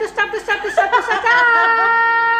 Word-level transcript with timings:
status 0.00 0.14
status 0.40 0.70
status 0.70 1.02
status 1.02 1.90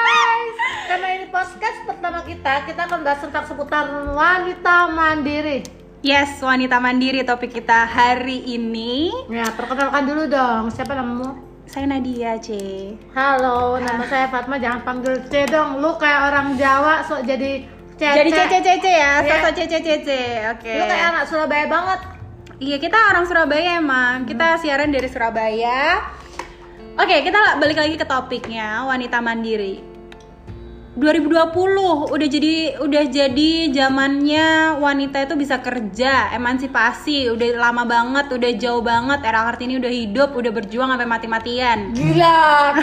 guys 0.01 0.55
karena 0.87 1.09
ini 1.13 1.27
podcast 1.29 1.79
pertama 1.85 2.23
kita 2.23 2.53
kita 2.65 2.81
akan 2.85 3.01
bahas 3.03 3.21
tentang 3.21 3.45
seputar 3.45 3.85
wanita 4.09 4.77
mandiri 4.89 5.67
Yes, 5.99 6.39
wanita 6.39 6.79
mandiri 6.79 7.27
topik 7.27 7.51
kita 7.53 7.83
hari 7.83 8.47
ini. 8.47 9.11
ya 9.27 9.51
perkenalkan 9.51 10.07
dulu 10.07 10.23
dong 10.27 10.71
siapa 10.71 10.95
namamu 10.95 11.35
Saya 11.67 11.85
Nadia, 11.87 12.39
C. 12.39 12.55
halo 13.13 13.77
nama 13.77 14.07
saya 14.07 14.25
Fatma 14.27 14.57
jangan 14.57 14.87
panggil 14.87 15.19
C 15.27 15.43
dong 15.45 15.83
lu 15.83 15.99
kayak 15.99 16.31
orang 16.31 16.55
Jawa 16.55 17.03
sok 17.03 17.27
jadi 17.27 17.67
Cece 17.93 18.15
Jadi 18.15 18.31
Cece 18.31 18.59
Cece 18.63 18.93
ya, 18.95 19.13
Iya. 19.19 19.27
sosok 19.29 19.53
Cece 19.59 19.79
Cece. 19.81 20.21
Oke. 20.49 20.71
lu 20.73 20.85
kayak 20.87 21.07
anak 21.11 21.25
Surabaya 21.27 21.67
banget 21.67 22.01
Iya, 22.59 22.77
kita 22.77 22.99
orang 23.07 23.23
Surabaya 23.23 23.71
emang. 23.77 24.27
Kita 24.27 24.59
siaran 24.59 24.91
dari 24.91 25.07
Surabaya. 25.07 26.03
Oke, 26.99 27.23
kita 27.23 27.63
balik 27.63 27.79
lagi 27.79 27.95
ke 27.95 28.03
topiknya 28.03 28.83
wanita 28.83 29.23
mandiri. 29.23 29.87
2020 30.99 32.11
udah 32.11 32.27
jadi 32.27 32.75
udah 32.83 33.05
jadi 33.07 33.51
zamannya 33.71 34.75
wanita 34.83 35.31
itu 35.31 35.39
bisa 35.39 35.63
kerja, 35.63 36.35
emansipasi, 36.35 37.31
udah 37.31 37.55
lama 37.55 37.87
banget, 37.87 38.35
udah 38.35 38.51
jauh 38.59 38.83
banget. 38.83 39.23
Era 39.23 39.47
Kartini 39.47 39.79
udah 39.79 39.93
hidup, 39.95 40.35
udah 40.35 40.51
berjuang 40.51 40.91
sampai 40.91 41.07
mati-matian. 41.07 41.95
gila 41.95 42.75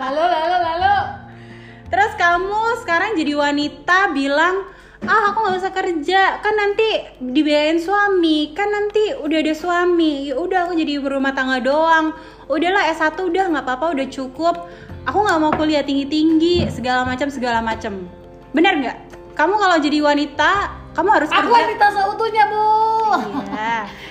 lalu 0.00 0.24
lalu 0.24 0.56
lalu 0.64 0.96
Terus 1.92 2.12
kamu 2.16 2.80
sekarang 2.80 3.20
jadi 3.20 3.36
wanita 3.36 4.16
bilang, 4.16 4.64
ah 5.08 5.32
aku 5.32 5.38
nggak 5.40 5.58
usah 5.64 5.72
kerja, 5.72 6.42
kan 6.44 6.54
nanti 6.56 6.88
dibiayain 7.20 7.80
suami, 7.80 8.52
kan 8.52 8.68
nanti 8.68 9.16
udah 9.16 9.38
ada 9.40 9.54
suami, 9.56 10.28
ya 10.28 10.36
udah 10.36 10.68
aku 10.68 10.76
jadi 10.76 11.00
berumah 11.00 11.32
tangga 11.32 11.62
doang. 11.64 12.12
Udahlah 12.50 12.90
S1 12.92 13.16
udah 13.16 13.44
nggak 13.54 13.64
apa-apa, 13.64 13.96
udah 13.96 14.06
cukup. 14.12 14.68
Aku 15.08 15.24
nggak 15.24 15.40
mau 15.40 15.52
kuliah 15.56 15.80
tinggi-tinggi, 15.80 16.68
segala 16.68 17.08
macam 17.08 17.32
segala 17.32 17.64
macam. 17.64 18.04
Bener 18.52 18.76
nggak? 18.76 18.98
Kamu 19.32 19.54
kalau 19.56 19.76
jadi 19.80 19.98
wanita, 20.04 20.52
kamu 20.92 21.08
harus 21.08 21.30
aku 21.32 21.48
kerja. 21.48 21.56
wanita 21.64 21.86
seutuhnya 21.96 22.44
bu. 22.52 22.64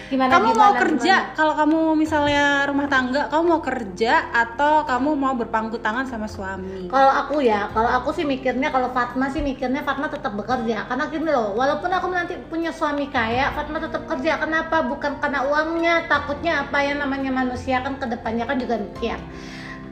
Gimana, 0.10 0.34
kamu 0.34 0.50
gimana, 0.50 0.62
mau 0.66 0.74
kerja 0.74 1.16
kalau 1.38 1.54
kamu 1.54 1.80
misalnya 1.94 2.66
rumah 2.66 2.90
tangga, 2.90 3.30
kamu 3.30 3.44
mau 3.46 3.62
kerja 3.62 4.34
atau 4.34 4.82
kamu 4.82 5.14
mau 5.14 5.38
berpangku 5.38 5.78
tangan 5.78 6.10
sama 6.10 6.26
suami? 6.26 6.90
Kalau 6.90 7.12
aku 7.14 7.46
ya, 7.46 7.70
kalau 7.70 7.94
aku 7.94 8.10
sih 8.18 8.26
mikirnya 8.26 8.74
kalau 8.74 8.90
Fatma 8.90 9.30
sih 9.30 9.46
mikirnya 9.46 9.86
Fatma 9.86 10.10
tetap 10.10 10.34
bekerja 10.34 10.90
karena 10.90 11.06
gini 11.14 11.30
loh, 11.30 11.54
walaupun 11.54 11.94
aku 11.94 12.10
nanti 12.10 12.34
punya 12.50 12.74
suami 12.74 13.06
kaya, 13.14 13.54
Fatma 13.54 13.78
tetap 13.78 14.10
kerja. 14.10 14.42
Kenapa? 14.42 14.82
Bukan 14.82 15.22
karena 15.22 15.46
uangnya, 15.46 16.10
takutnya 16.10 16.66
apa 16.66 16.82
yang 16.82 17.06
namanya 17.06 17.30
manusia 17.30 17.86
kan 17.86 18.02
ke 18.02 18.10
depannya 18.10 18.50
kan 18.50 18.58
juga 18.58 18.82
mikir. 18.82 19.22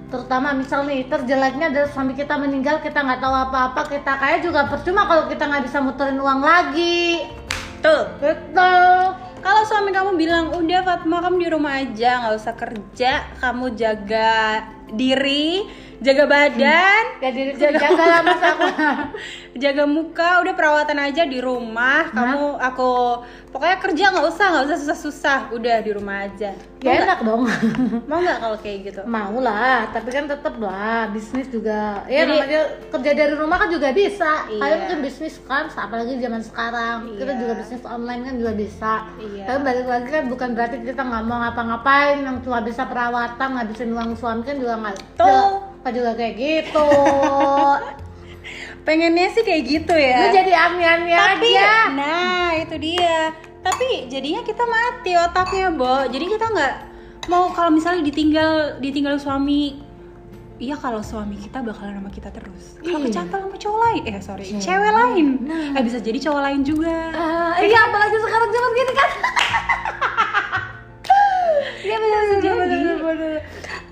Terutama 0.10 0.58
misal 0.58 0.90
nih 0.90 1.06
terjeleknya 1.06 1.70
adalah 1.70 1.94
suami 1.94 2.18
kita 2.18 2.42
meninggal 2.42 2.82
kita 2.82 3.06
nggak 3.06 3.22
tahu 3.22 3.36
apa-apa 3.38 3.86
kita 3.86 4.18
kaya 4.18 4.42
juga 4.42 4.66
percuma 4.66 5.06
kalau 5.06 5.30
kita 5.30 5.46
nggak 5.46 5.64
bisa 5.70 5.78
muterin 5.78 6.18
uang 6.18 6.42
lagi. 6.42 7.22
Tuh. 7.86 8.18
Betul. 8.18 9.27
Kalau 9.38 9.62
suami 9.70 9.94
kamu 9.94 10.18
bilang 10.18 10.46
udah 10.58 10.82
Fatma 10.82 11.22
kamu 11.22 11.36
di 11.38 11.50
rumah 11.54 11.78
aja 11.78 12.26
nggak 12.26 12.36
usah 12.42 12.56
kerja, 12.58 13.12
kamu 13.38 13.66
jaga 13.78 14.66
diri, 14.90 15.68
jaga 15.98 16.24
badan, 16.26 17.04
Ya 17.18 17.30
diri 17.32 17.52
jaga 17.54 17.88
mas 18.22 18.38
aku. 18.40 18.68
jaga 19.64 19.84
muka, 19.84 20.40
udah 20.40 20.54
perawatan 20.54 20.98
aja 21.00 21.24
di 21.24 21.38
rumah. 21.38 22.10
Kamu 22.10 22.56
aku 22.56 22.92
pokoknya 23.50 23.78
kerja 23.78 24.04
nggak 24.12 24.28
usah 24.28 24.46
nggak 24.48 24.66
usah 24.66 24.78
susah-susah, 24.78 25.40
udah 25.52 25.76
di 25.80 25.92
rumah 25.92 26.24
aja. 26.24 26.54
Mau 26.78 26.86
Ya 26.86 27.02
enak 27.02 27.20
dong. 27.22 27.42
Mau 28.10 28.20
nggak 28.20 28.38
kalau 28.38 28.58
kayak 28.58 28.80
gitu? 28.84 29.02
mau 29.08 29.34
lah 29.38 29.90
tapi 29.90 30.10
kan 30.10 30.26
tetap 30.26 30.56
lah 30.58 31.10
bisnis 31.10 31.48
juga 31.48 32.04
ya 32.06 32.22
Jadi- 32.22 32.38
namanya 32.38 32.62
kerja 32.88 33.12
dari 33.14 33.34
rumah 33.34 33.58
kan 33.58 33.70
juga 33.70 33.90
bisa 33.92 34.46
Iya. 34.48 34.60
kalian 34.60 34.78
mungkin 34.80 35.00
bisnis 35.02 35.36
kan 35.44 35.66
apalagi 35.68 36.18
zaman 36.18 36.42
sekarang 36.42 36.98
kita 37.14 37.32
Iya. 37.32 37.40
juga 37.40 37.54
bisnis 37.56 37.84
online 37.84 38.22
kan 38.24 38.34
juga 38.36 38.52
bisa 38.54 38.94
Iya. 39.18 39.44
tapi 39.46 39.60
balik 39.64 39.86
lagi 39.86 40.08
kan 40.12 40.24
bukan 40.28 40.50
berarti 40.52 40.78
kita 40.84 41.02
nggak 41.02 41.24
mau 41.24 41.38
ngapa-ngapain 41.40 42.18
yang 42.20 42.38
cuma 42.42 42.60
bisa 42.62 42.84
perawatan 42.84 43.50
ngabisin 43.54 43.90
uang 43.92 44.12
suami 44.14 44.42
kan 44.44 44.56
juga 44.56 44.74
nggak 44.78 44.96
Tuh. 45.16 45.50
Nggak 45.88 45.96
juga 45.96 46.12
kayak 46.14 46.36
gitu 46.36 46.88
Pengennya 48.86 49.28
sih 49.32 49.40
kayak 49.42 49.64
gitu 49.64 49.92
lu 49.92 50.04
ya. 50.04 50.32
jadi 50.34 50.52
ami-ami 50.66 51.12
Tapi 51.12 51.48
aja 51.50 51.92
nah 51.92 52.52
itu 52.54 52.76
dia. 52.78 53.32
Tapi 53.60 54.08
jadinya 54.08 54.40
kita 54.42 54.64
mati 54.64 55.12
otaknya, 55.12 55.68
Bo. 55.70 56.08
Jadi 56.08 56.26
kita 56.26 56.46
nggak 56.46 56.74
mau 57.28 57.52
kalau 57.52 57.72
misalnya 57.72 58.00
ditinggal 58.02 58.52
ditinggal 58.80 59.16
suami 59.16 59.84
Iya 60.58 60.74
kalau 60.74 61.00
suami 61.00 61.38
kita 61.38 61.62
bakalan 61.62 62.00
sama 62.00 62.10
kita 62.10 62.34
terus. 62.34 62.80
Kalau 62.80 62.98
Iya. 62.98 63.06
kecantol 63.06 63.40
sama 63.46 63.58
cowok 63.58 63.80
lain, 63.80 64.02
eh 64.04 64.18
sorry, 64.18 64.44
Cewek. 64.44 64.58
cewek 64.60 64.90
lain. 64.92 65.28
Nah. 65.46 65.78
Eh 65.78 65.84
bisa 65.86 65.98
jadi 66.00 66.18
cowok 66.18 66.42
lain 66.42 66.62
juga. 66.64 66.96
Ah, 67.14 67.54
iya 67.62 67.80
apalagi 67.86 68.18
sekarang 68.18 68.50
zaman 68.50 68.72
gini 68.74 68.92
kan 68.92 69.10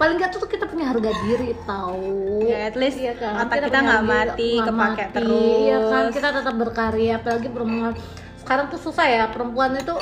Paling 0.06 0.22
gak 0.22 0.38
tuh 0.38 0.46
kita 0.46 0.70
punya 0.70 0.86
harga 0.94 1.10
diri 1.26 1.58
tahu. 1.66 2.46
Ya, 2.46 2.70
at 2.70 2.78
least 2.78 3.02
Iya 3.02 3.18
kan? 3.18 3.42
otak 3.42 3.58
kita 3.66 3.80
nggak 3.82 4.04
mati, 4.06 4.52
nggak 4.62 4.70
kepake 4.70 5.02
mati. 5.02 5.14
terus. 5.18 5.58
Iya 5.66 5.78
kan 5.90 6.06
kita 6.14 6.30
tetap 6.30 6.56
berkarya 6.62 7.14
apalagi 7.18 7.50
perempuan. 7.50 7.94
Sekarang 8.38 8.66
tuh 8.70 8.78
susah 8.78 9.06
ya 9.10 9.26
perempuan 9.34 9.74
itu 9.74 9.98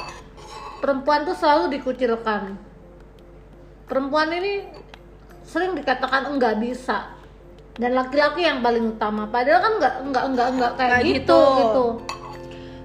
perempuan 0.84 1.24
tuh 1.24 1.40
selalu 1.40 1.80
dikucilkan. 1.80 2.60
Perempuan 3.88 4.28
ini 4.36 4.68
sering 5.48 5.72
dikatakan 5.72 6.36
enggak 6.36 6.60
bisa 6.60 7.16
dan 7.80 7.96
laki-laki 7.96 8.44
yang 8.44 8.60
paling 8.60 9.00
utama 9.00 9.32
padahal 9.32 9.64
kan 9.64 9.74
enggak 9.80 9.94
enggak 10.04 10.26
enggak 10.28 10.48
enggak 10.52 10.72
kayak 10.76 11.00
gitu 11.00 11.16
gitu. 11.16 11.40
gitu. 11.64 11.86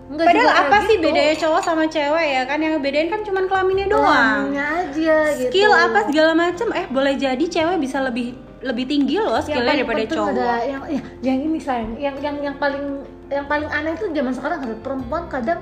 Enggak 0.09 0.25
Padahal 0.33 0.51
apa 0.57 0.77
sih 0.89 0.97
gitu. 0.97 1.05
bedanya 1.05 1.35
cowok 1.37 1.61
sama 1.61 1.85
cewek 1.85 2.27
ya 2.33 2.43
kan? 2.49 2.59
Yang 2.65 2.75
bedain 2.81 3.09
kan 3.13 3.21
cuma 3.29 3.41
kelaminnya 3.45 3.87
doang. 3.93 4.09
Kelaminnya 4.09 4.67
aja 4.81 5.17
gitu. 5.37 5.51
skill 5.53 5.73
apa 5.77 5.99
segala 6.09 6.33
macem 6.33 6.69
eh 6.73 6.87
boleh 6.89 7.15
jadi 7.21 7.45
cewek 7.45 7.77
bisa 7.77 8.01
lebih 8.01 8.49
lebih 8.59 8.85
tinggi 8.91 9.23
loh 9.23 9.39
skillnya 9.39 9.87
daripada 9.87 10.03
cowok 10.11 10.35
ada 10.35 10.51
yang 10.67 10.83
ya, 10.91 11.03
yang 11.23 11.39
ini 11.47 11.59
sayang 11.63 11.95
yang 11.95 12.17
yang 12.19 12.37
yang 12.43 12.57
paling 12.59 13.07
yang 13.31 13.47
paling 13.47 13.71
aneh 13.71 13.95
itu 13.95 14.11
zaman 14.11 14.33
sekarang 14.35 14.59
perempuan 14.83 15.31
kadang 15.31 15.61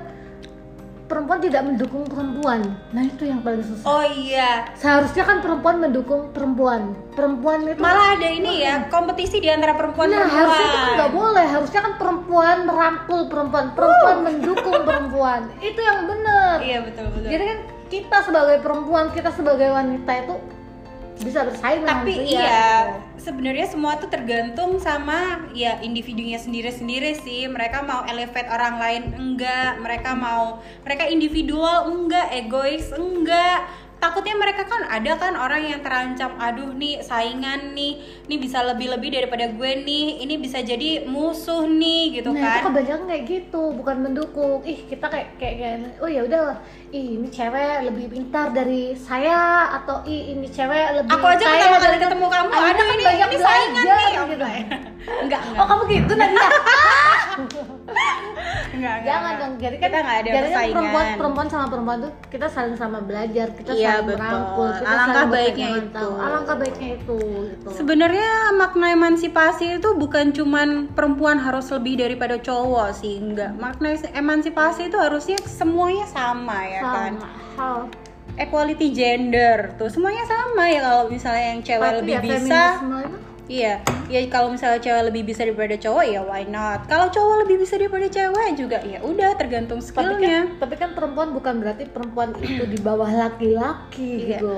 perempuan 1.07 1.39
tidak 1.39 1.63
mendukung 1.63 2.03
perempuan. 2.05 2.75
Nah 2.91 3.03
itu 3.07 3.23
yang 3.23 3.39
paling 3.39 3.63
susah. 3.63 3.87
Oh 3.87 4.03
iya. 4.03 4.67
Seharusnya 4.75 5.23
kan 5.23 5.39
perempuan 5.39 5.79
mendukung 5.79 6.35
perempuan. 6.35 6.93
Perempuan 7.15 7.63
itu 7.65 7.79
malah 7.79 8.19
ada 8.19 8.27
ini 8.27 8.61
ya 8.61 8.91
kompetisi 8.91 9.39
di 9.39 9.49
antara 9.49 9.73
perempuan 9.73 10.11
nah 10.11 10.27
perempuan 10.27 10.37
harusnya 10.43 10.65
itu 10.67 10.77
kan 10.77 10.91
nggak 10.99 11.13
boleh. 11.15 11.45
Harusnya 11.47 11.81
kan 11.81 11.93
perempuan 11.95 12.57
merangkul 12.67 13.21
perempuan. 13.31 13.65
Perempuan 13.73 14.17
mendukung 14.21 14.79
perempuan. 14.83 15.41
Itu 15.71 15.79
yang 15.79 15.99
benar. 16.05 16.55
Iya 16.61 16.79
betul 16.83 17.05
betul. 17.15 17.29
Jadi 17.31 17.43
kan 17.47 17.59
kita 17.87 18.17
sebagai 18.27 18.57
perempuan 18.59 19.05
kita 19.15 19.31
sebagai 19.31 19.71
wanita 19.71 20.11
itu 20.11 20.35
bisa 21.17 21.45
bersaing 21.45 21.81
tapi 21.81 22.29
iya 22.29 22.93
gitu. 22.93 23.29
sebenarnya 23.29 23.65
semua 23.65 23.97
tuh 23.97 24.09
tergantung 24.09 24.77
sama 24.77 25.49
ya 25.57 25.81
individunya 25.81 26.37
sendiri-sendiri 26.37 27.17
sih 27.17 27.49
mereka 27.49 27.81
mau 27.81 28.05
elevate 28.05 28.49
orang 28.49 28.77
lain 28.77 29.03
enggak 29.17 29.81
mereka 29.81 30.13
mau 30.13 30.61
mereka 30.85 31.09
individual 31.09 31.89
enggak 31.89 32.29
egois 32.33 32.93
enggak 32.93 33.65
takutnya 33.97 34.37
mereka 34.37 34.69
kan 34.69 34.85
ada 34.85 35.17
kan 35.17 35.33
orang 35.33 35.65
yang 35.65 35.81
terancam 35.81 36.37
aduh 36.37 36.69
nih 36.77 37.01
saingan 37.01 37.73
nih 37.73 37.97
nih 38.29 38.37
bisa 38.37 38.61
lebih-lebih 38.61 39.09
daripada 39.09 39.49
gue 39.49 39.71
nih 39.81 40.21
ini 40.21 40.37
bisa 40.37 40.61
jadi 40.61 41.09
musuh 41.09 41.65
nih 41.65 42.21
gitu 42.21 42.29
nah 42.29 42.41
itu 42.41 42.47
kan 42.61 42.65
kebanyakan 42.69 43.05
kayak 43.09 43.23
gitu 43.25 43.63
bukan 43.73 43.97
mendukung. 44.03 44.59
Ih 44.63 44.79
kita 44.85 45.05
kayak 45.09 45.27
kayak, 45.41 45.55
kayak 45.57 45.77
oh 45.97 46.09
ya 46.09 46.21
udah 46.23 46.61
ih 46.93 47.17
ini 47.17 47.27
cewek 47.27 47.89
lebih 47.89 48.05
pintar 48.13 48.53
dari 48.53 48.93
saya 48.95 49.71
atau 49.81 50.05
ih 50.05 50.37
ini 50.37 50.47
cewek 50.47 51.03
lebih 51.03 51.11
aku 51.11 51.25
aja 51.33 51.45
pertama 51.45 51.77
kali 51.81 51.97
ketemu 51.97 52.25
kamu 52.29 52.49
kan 52.53 52.75
ini 52.77 53.03
ini 53.03 53.37
saingan 53.41 53.83
nih 53.83 54.13
gitu. 54.13 54.35
enggak 54.37 54.51
enggak 55.25 55.41
oh 55.57 55.65
kamu 55.65 55.83
gitu 55.89 56.13
Nadia 56.15 56.47
jadi 59.57 59.75
kan 59.75 59.89
kita 59.89 59.97
nggak 59.99 60.17
ada 60.17 60.27
jadi 60.27 60.37
kan 60.37 60.45
persaingan 60.47 60.73
perempuan 60.77 61.05
perempuan 61.17 61.47
sama 61.49 61.65
perempuan 61.67 61.97
tuh 61.99 62.11
kita 62.29 62.47
saling 62.47 62.75
sama 62.77 62.97
belajar 63.01 63.47
kita 63.57 63.69
Iya, 63.73 63.89
saling 63.91 64.05
betul. 64.07 64.17
merangkul 64.21 64.67
kita 64.71 64.87
Alangkah 64.87 65.13
saling 65.13 65.33
baiknya 65.33 65.69
itu. 65.75 66.07
alangkah 66.15 66.55
baiknya 66.55 66.89
itu 66.95 67.19
gitu 67.49 67.67
Sebenarnya 67.73 68.29
makna 68.53 68.87
emansipasi 68.93 69.65
itu 69.77 69.89
bukan 69.93 70.25
cuman 70.31 70.69
perempuan 70.93 71.37
harus 71.37 71.67
lebih 71.69 71.99
daripada 71.99 72.37
cowok 72.37 72.89
sih, 72.93 73.17
enggak. 73.17 73.51
Makna 73.57 73.97
emansipasi 74.13 74.87
itu 74.87 74.97
harusnya 74.97 75.37
semuanya 75.43 76.05
sama 76.07 76.57
ya 76.63 76.81
kan. 76.81 77.11
sama 77.17 77.29
hal 77.57 77.77
Equality 78.37 78.93
gender 78.93 79.73
tuh 79.81 79.89
semuanya 79.89 80.21
sama 80.29 80.69
ya 80.69 80.79
kalau 80.85 81.09
misalnya 81.09 81.57
yang 81.57 81.61
cewek 81.65 81.81
tapi 81.81 81.97
lebih 82.05 82.13
ya 82.13 82.21
bisa, 82.21 82.61
itu 82.77 83.17
iya. 83.47 83.79
Ya 84.07 84.23
kalau 84.31 84.51
misalnya 84.51 84.79
cewek 84.79 85.11
lebih 85.11 85.27
bisa 85.27 85.43
daripada 85.43 85.75
cowok 85.75 86.05
ya 86.07 86.21
why 86.23 86.47
not. 86.47 86.87
Kalau 86.87 87.11
cowok 87.11 87.43
lebih 87.43 87.59
bisa 87.59 87.75
daripada 87.75 88.07
cewek 88.07 88.49
juga 88.55 88.79
ya 88.83 89.03
udah 89.03 89.35
tergantung 89.35 89.83
tapi 89.83 89.91
skillnya. 89.91 90.47
kan, 90.47 90.63
tapi 90.63 90.75
kan 90.79 90.89
perempuan 90.95 91.35
bukan 91.35 91.59
berarti 91.59 91.83
perempuan 91.91 92.31
itu 92.39 92.63
di 92.63 92.79
bawah 92.79 93.07
laki-laki 93.07 94.31
Iya. 94.31 94.39
gitu 94.39 94.55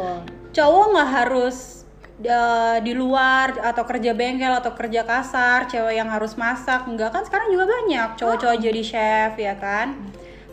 Cowok 0.53 0.85
nggak 0.93 1.09
harus 1.09 1.85
eh, 2.19 2.77
di 2.83 2.93
luar 2.93 3.57
atau 3.63 3.83
kerja 3.87 4.11
bengkel 4.11 4.51
atau 4.51 4.75
kerja 4.75 5.01
kasar, 5.01 5.65
cewek 5.65 5.95
yang 5.95 6.09
harus 6.11 6.35
masak. 6.35 6.85
Enggak 6.85 7.09
kan 7.09 7.23
sekarang 7.23 7.49
juga 7.49 7.65
banyak 7.65 8.17
cowok-cowok 8.19 8.57
jadi 8.59 8.81
chef 8.83 9.33
ya 9.39 9.55
kan. 9.55 9.97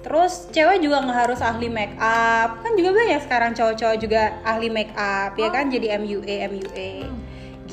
Terus 0.00 0.46
cewek 0.54 0.78
juga 0.78 1.02
nggak 1.02 1.18
harus 1.26 1.40
ahli 1.42 1.66
make 1.66 1.98
up. 1.98 2.62
Kan 2.62 2.78
juga 2.78 2.94
banyak 2.94 3.20
sekarang 3.26 3.50
cowok-cowok 3.52 3.96
juga 3.98 4.22
ahli 4.46 4.70
make 4.70 4.94
up 4.94 5.34
ya 5.34 5.50
kan 5.50 5.66
jadi 5.66 5.98
MUA 5.98 6.46
MUA. 6.46 6.92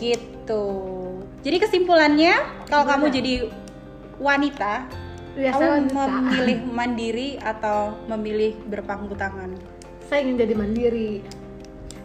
Gitu. 0.03 0.65
Jadi 1.43 1.57
kesimpulannya 1.59 2.33
kalau 2.67 2.83
kamu 2.83 3.05
Gimana? 3.07 3.15
jadi 3.15 3.33
wanita, 4.19 4.73
Biasa 5.33 5.55
kamu 5.55 5.71
wanita. 5.71 6.03
memilih 6.19 6.59
mandiri 6.79 7.29
atau 7.39 7.95
memilih 8.11 8.51
berpangku 8.67 9.15
tangan? 9.15 9.55
saya 10.03 10.29
ingin 10.29 10.45
jadi 10.45 10.53
mandiri 10.53 11.11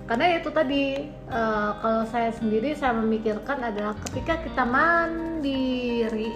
karena 0.09 0.41
itu 0.41 0.49
tadi 0.49 0.85
eh, 1.12 1.71
kalau 1.85 2.09
saya 2.09 2.33
sendiri 2.33 2.73
saya 2.73 2.97
memikirkan 2.97 3.61
adalah 3.61 3.93
ketika 4.09 4.41
kita 4.41 4.65
mandiri 4.65 6.33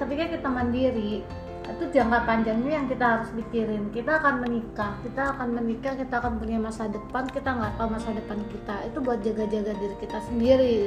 ketika 0.00 0.24
kita 0.32 0.48
mandiri 0.48 1.20
itu 1.72 1.84
jangka 1.90 2.18
panjangnya 2.22 2.70
yang 2.76 2.86
kita 2.86 3.04
harus 3.04 3.28
pikirin 3.32 3.88
kita 3.90 4.20
akan 4.20 4.34
menikah 4.40 4.92
kita 5.00 5.22
akan 5.32 5.48
menikah 5.52 5.94
kita 5.96 6.14
akan 6.18 6.32
punya 6.36 6.58
masa 6.58 6.86
depan 6.86 7.24
kita 7.28 7.50
nggak 7.50 7.72
tahu 7.76 7.88
masa 7.90 8.10
depan 8.12 8.38
kita 8.46 8.76
itu 8.86 8.98
buat 9.00 9.18
jaga-jaga 9.20 9.72
diri 9.76 9.96
kita 9.98 10.18
sendiri 10.28 10.78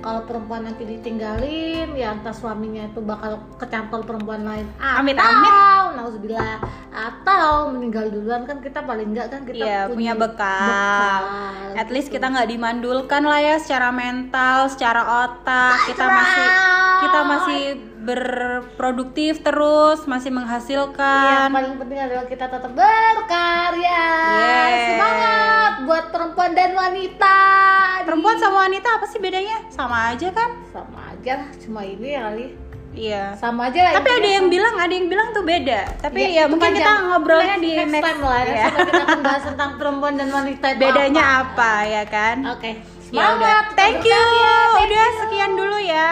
kalau 0.00 0.24
perempuan 0.24 0.64
nanti 0.64 0.88
ditinggalin 0.88 1.92
ya 1.92 2.16
entah 2.16 2.32
suaminya 2.32 2.88
itu 2.88 3.04
bakal 3.04 3.36
kecantol 3.60 4.00
perempuan 4.00 4.48
lain 4.48 4.64
atau 4.80 5.04
amit. 5.04 5.16
nauzubillah 5.92 6.56
atau 6.88 7.68
meninggal 7.76 8.08
duluan 8.08 8.48
kan 8.48 8.64
kita 8.64 8.80
paling 8.80 9.12
enggak 9.12 9.28
kan 9.28 9.44
kita 9.44 9.60
Iya, 9.60 9.80
punya 9.92 10.16
bekal. 10.16 10.64
bekal, 10.64 11.22
At 11.76 11.88
least 11.92 12.08
gitu. 12.08 12.16
kita 12.16 12.32
nggak 12.32 12.48
dimandulkan 12.48 13.22
lah 13.28 13.38
ya 13.38 13.56
secara 13.60 13.92
mental, 13.92 14.72
secara 14.72 15.28
otak. 15.28 15.84
Kita 15.86 16.04
masih 16.08 16.46
kita 17.00 17.20
masih 17.22 17.60
berproduktif 18.00 19.40
terus, 19.40 20.04
masih 20.04 20.30
Iya, 20.30 20.36
menghasilkan. 20.36 21.24
yang 21.44 21.52
paling 21.52 21.74
penting 21.76 21.98
adalah 22.00 22.24
kita 22.24 22.46
tetap 22.46 22.72
berkarya. 22.72 24.06
Yes. 24.34 24.80
Semangat 24.90 25.72
buat 25.82 26.04
perempuan 26.08 26.50
dan 26.52 26.70
wanita. 26.72 27.36
Perempuan 28.02 28.36
sama 28.36 28.56
wanita 28.64 28.88
apa 28.90 29.06
sih 29.06 29.18
bedanya? 29.18 29.56
Sama 29.68 30.10
aja 30.10 30.28
kan? 30.30 30.50
sama 30.70 30.98
aja 31.10 31.32
lah, 31.36 31.50
cuma 31.58 31.80
ini 31.82 32.08
ya 32.10 32.20
kali. 32.26 32.46
Iya. 32.90 33.24
Sama 33.36 33.68
aja 33.68 33.80
lah. 33.84 33.92
Tapi 33.94 34.08
ada 34.12 34.28
yang 34.32 34.46
bilang, 34.48 34.74
ada 34.74 34.90
yang 34.90 35.06
bilang 35.06 35.28
tuh 35.30 35.44
beda. 35.44 35.80
Tapi 36.00 36.16
Ya, 36.16 36.26
ya, 36.26 36.42
itu 36.42 36.50
mungkin 36.50 36.72
kita 36.74 36.92
ngobrolnya 37.04 37.54
Next- 37.54 37.62
di 37.62 37.70
next, 37.72 37.92
next, 37.92 38.04
time 38.04 38.20
lah. 38.20 38.40
ya. 38.42 38.64
Time 38.66 38.78
kita 38.82 39.02
akan 39.04 39.20
bahas 39.22 39.42
tentang 39.50 39.70
perempuan 39.76 40.14
dan 40.16 40.28
wanita 40.30 40.66
Bedanya 40.74 41.24
apa 41.40 41.72
ya 41.84 42.02
kan? 42.04 42.36
Oke. 42.48 42.70
Ya 43.10 43.24
udah. 43.28 43.38
Semangat. 43.38 43.64
Thank 43.74 44.02
you. 44.02 44.14
berkarya. 44.14 44.56
Thank 44.72 44.86
Udah 44.86 45.04
you. 45.04 45.18
sekian 45.20 45.52
dulu 45.54 45.78
ya. 45.78 46.10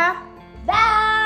啊 0.72 1.17